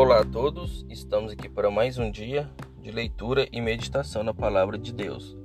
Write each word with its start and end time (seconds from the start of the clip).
Olá 0.00 0.20
a 0.20 0.24
todos, 0.24 0.86
estamos 0.88 1.30
aqui 1.30 1.46
para 1.46 1.70
mais 1.70 1.98
um 1.98 2.10
dia 2.10 2.50
de 2.80 2.90
leitura 2.90 3.46
e 3.52 3.60
meditação 3.60 4.22
na 4.22 4.32
palavra 4.32 4.78
de 4.78 4.94
Deus. 4.94 5.36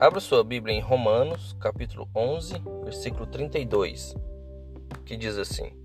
Abra 0.00 0.18
sua 0.18 0.42
Bíblia 0.42 0.74
em 0.74 0.80
Romanos, 0.80 1.54
capítulo 1.60 2.08
11, 2.16 2.54
versículo 2.84 3.26
32, 3.26 4.16
que 5.04 5.14
diz 5.14 5.36
assim: 5.36 5.76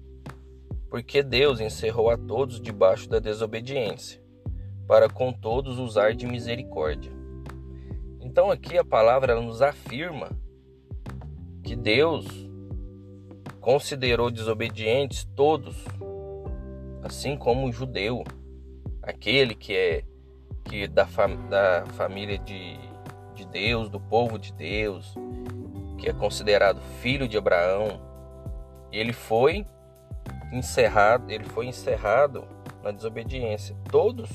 Porque 0.89 1.21
Deus 1.21 1.59
encerrou 1.59 2.09
a 2.09 2.17
todos 2.17 2.61
debaixo 2.61 3.09
da 3.09 3.19
desobediência, 3.19 4.23
para 4.87 5.09
com 5.09 5.33
todos 5.33 5.77
usar 5.77 6.15
de 6.15 6.25
misericórdia. 6.25 7.11
Então 8.21 8.49
aqui 8.49 8.77
a 8.77 8.85
palavra 8.85 9.35
nos 9.41 9.61
afirma 9.61 10.29
que 11.61 11.75
Deus 11.75 12.25
considerou 13.59 14.31
desobedientes 14.31 15.27
todos 15.35 15.75
assim 17.03 17.37
como 17.37 17.67
o 17.67 17.71
judeu, 17.71 18.23
aquele 19.01 19.55
que 19.55 19.75
é 19.75 20.03
que 20.65 20.87
da, 20.87 21.05
fam, 21.05 21.47
da 21.47 21.85
família 21.93 22.37
de, 22.37 22.77
de 23.33 23.45
Deus, 23.45 23.89
do 23.89 23.99
povo 23.99 24.37
de 24.37 24.51
Deus, 24.53 25.15
que 25.97 26.09
é 26.09 26.13
considerado 26.13 26.81
filho 27.01 27.27
de 27.27 27.37
Abraão, 27.37 28.01
ele 28.91 29.13
foi 29.13 29.65
encerrado, 30.51 31.31
ele 31.31 31.45
foi 31.45 31.67
encerrado 31.67 32.47
na 32.83 32.91
desobediência. 32.91 33.75
Todos 33.89 34.29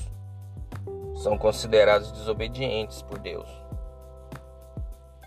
são 1.15 1.37
considerados 1.37 2.11
desobedientes 2.11 3.01
por 3.01 3.19
Deus. 3.19 3.47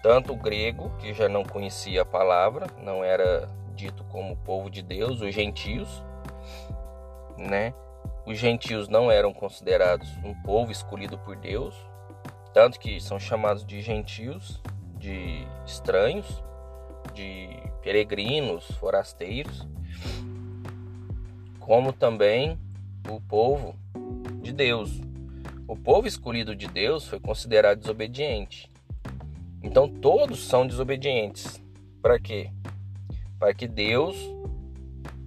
Tanto 0.02 0.32
o 0.32 0.36
grego, 0.36 0.90
que 0.98 1.12
já 1.12 1.28
não 1.28 1.44
conhecia 1.44 2.02
a 2.02 2.04
palavra, 2.04 2.66
não 2.82 3.02
era 3.02 3.48
dito 3.74 4.04
como 4.04 4.36
povo 4.36 4.70
de 4.70 4.82
Deus, 4.82 5.20
os 5.20 5.34
gentios, 5.34 6.02
né? 7.38 7.72
Os 8.26 8.38
gentios 8.38 8.88
não 8.88 9.10
eram 9.10 9.32
considerados 9.32 10.08
um 10.24 10.34
povo 10.42 10.72
escolhido 10.72 11.18
por 11.18 11.36
Deus, 11.36 11.74
tanto 12.52 12.80
que 12.80 13.00
são 13.00 13.20
chamados 13.20 13.64
de 13.64 13.80
gentios, 13.80 14.60
de 14.98 15.46
estranhos, 15.64 16.42
de 17.14 17.48
peregrinos, 17.82 18.66
forasteiros, 18.80 19.66
como 21.60 21.92
também 21.92 22.58
o 23.08 23.20
povo 23.20 23.76
de 24.42 24.52
Deus. 24.52 25.00
O 25.68 25.76
povo 25.76 26.06
escolhido 26.06 26.54
de 26.54 26.66
Deus 26.66 27.06
foi 27.06 27.20
considerado 27.20 27.78
desobediente. 27.78 28.70
Então 29.62 29.88
todos 29.88 30.46
são 30.46 30.66
desobedientes. 30.66 31.62
Para 32.00 32.18
quê? 32.18 32.50
Para 33.38 33.52
que 33.52 33.66
Deus 33.66 34.16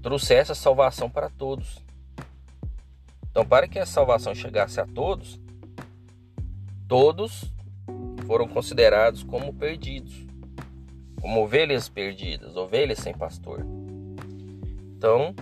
trouxesse 0.02 0.52
a 0.52 0.56
salvação 0.56 1.10
para 1.10 1.30
todos. 1.30 1.84
Então, 3.40 3.48
para 3.48 3.70
que 3.70 3.80
a 3.80 3.86
salvação 3.86 4.36
chegasse 4.36 4.82
a 4.82 4.86
todos, 4.86 5.40
todos 6.90 7.46
foram 8.28 8.46
considerados 8.50 9.24
como 9.24 9.54
perdidos, 9.54 10.14
como 11.22 11.42
ovelhas 11.44 11.88
perdidas, 11.88 12.58
ovelhas 12.58 13.00
sem 13.00 13.14
pastor. 13.14 13.66
Então, 14.98 15.34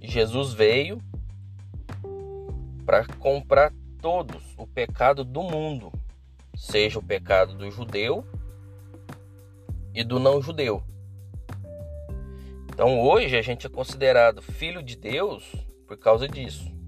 Jesus 0.00 0.54
veio 0.54 1.02
para 2.86 3.04
comprar 3.18 3.72
todos 4.00 4.54
o 4.56 4.64
pecado 4.64 5.24
do 5.24 5.42
mundo, 5.42 5.90
seja 6.54 7.00
o 7.00 7.02
pecado 7.02 7.54
do 7.54 7.68
judeu 7.68 8.24
e 9.92 10.04
do 10.04 10.20
não 10.20 10.40
judeu. 10.40 10.84
Então, 12.72 13.00
hoje 13.00 13.36
a 13.36 13.42
gente 13.42 13.66
é 13.66 13.70
considerado 13.70 14.40
filho 14.40 14.80
de 14.84 14.94
Deus 14.94 15.52
por 15.88 15.98
causa 15.98 16.28
disso. 16.28 16.78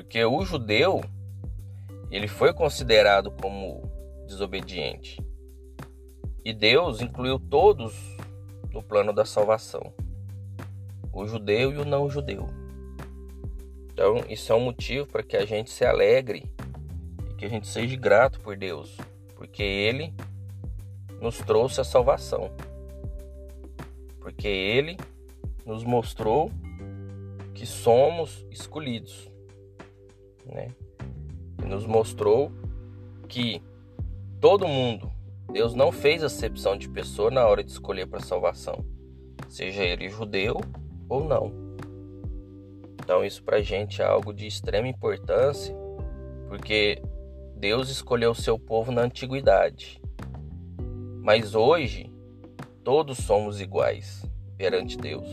Porque 0.00 0.24
o 0.24 0.42
judeu 0.46 1.02
ele 2.10 2.26
foi 2.26 2.54
considerado 2.54 3.30
como 3.32 3.82
desobediente. 4.26 5.22
E 6.42 6.54
Deus 6.54 7.02
incluiu 7.02 7.38
todos 7.38 7.94
no 8.72 8.82
plano 8.82 9.12
da 9.12 9.26
salvação. 9.26 9.92
O 11.12 11.26
judeu 11.26 11.70
e 11.70 11.76
o 11.76 11.84
não 11.84 12.08
judeu. 12.08 12.48
Então, 13.92 14.24
isso 14.26 14.50
é 14.50 14.56
um 14.56 14.60
motivo 14.60 15.06
para 15.06 15.22
que 15.22 15.36
a 15.36 15.44
gente 15.44 15.68
se 15.70 15.84
alegre 15.84 16.50
e 17.30 17.34
que 17.34 17.44
a 17.44 17.48
gente 17.50 17.68
seja 17.68 17.94
grato 17.94 18.40
por 18.40 18.56
Deus, 18.56 18.96
porque 19.36 19.62
ele 19.62 20.14
nos 21.20 21.36
trouxe 21.36 21.78
a 21.78 21.84
salvação. 21.84 22.50
Porque 24.18 24.48
ele 24.48 24.96
nos 25.66 25.84
mostrou 25.84 26.50
que 27.54 27.66
somos 27.66 28.46
escolhidos 28.50 29.30
né? 30.46 30.68
E 31.62 31.66
nos 31.66 31.86
mostrou 31.86 32.50
que 33.28 33.62
todo 34.40 34.66
mundo, 34.66 35.10
Deus 35.52 35.74
não 35.74 35.92
fez 35.92 36.22
acepção 36.22 36.76
de 36.76 36.88
pessoa 36.88 37.30
na 37.30 37.46
hora 37.46 37.62
de 37.62 37.70
escolher 37.70 38.06
para 38.06 38.20
salvação, 38.20 38.84
seja 39.48 39.82
ele 39.82 40.08
judeu 40.08 40.60
ou 41.08 41.24
não. 41.24 41.52
Então 43.02 43.24
isso 43.24 43.42
para 43.42 43.56
a 43.58 43.62
gente 43.62 44.02
é 44.02 44.04
algo 44.04 44.32
de 44.32 44.46
extrema 44.46 44.88
importância, 44.88 45.74
porque 46.48 47.02
Deus 47.56 47.90
escolheu 47.90 48.34
seu 48.34 48.58
povo 48.58 48.90
na 48.92 49.02
antiguidade, 49.02 50.00
mas 51.22 51.54
hoje 51.54 52.12
todos 52.82 53.18
somos 53.18 53.60
iguais 53.60 54.24
perante 54.56 54.96
Deus. 54.96 55.28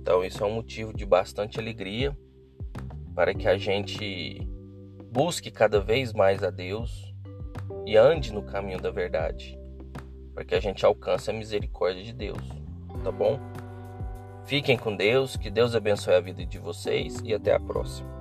Então 0.00 0.24
isso 0.24 0.42
é 0.42 0.46
um 0.46 0.54
motivo 0.54 0.94
de 0.94 1.04
bastante 1.04 1.58
alegria 1.58 2.16
para 3.16 3.34
que 3.34 3.48
a 3.48 3.56
gente 3.56 4.46
busque 5.10 5.50
cada 5.50 5.80
vez 5.80 6.12
mais 6.12 6.44
a 6.44 6.50
Deus 6.50 7.14
e 7.86 7.96
ande 7.96 8.30
no 8.30 8.42
caminho 8.42 8.78
da 8.78 8.90
verdade, 8.90 9.58
para 10.34 10.44
que 10.44 10.54
a 10.54 10.60
gente 10.60 10.84
alcance 10.84 11.30
a 11.30 11.32
misericórdia 11.32 12.04
de 12.04 12.12
Deus, 12.12 12.46
tá 13.02 13.10
bom? 13.10 13.40
Fiquem 14.44 14.76
com 14.76 14.94
Deus, 14.94 15.34
que 15.34 15.50
Deus 15.50 15.74
abençoe 15.74 16.14
a 16.14 16.20
vida 16.20 16.44
de 16.44 16.58
vocês 16.58 17.18
e 17.24 17.32
até 17.32 17.54
a 17.54 17.58
próxima. 17.58 18.14